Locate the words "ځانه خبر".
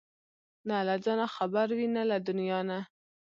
1.05-1.67